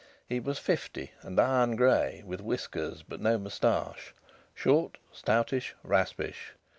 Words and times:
He 0.27 0.39
was 0.39 0.57
fifty 0.57 1.11
and 1.21 1.39
iron 1.39 1.75
grey, 1.75 2.23
with 2.25 2.41
whiskers, 2.41 3.03
but 3.03 3.21
no 3.21 3.37
moustache; 3.37 4.15
short, 4.55 4.97
stoutish, 5.13 5.75
raspish. 5.83 6.53